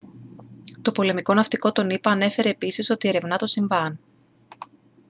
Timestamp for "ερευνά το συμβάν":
3.07-3.99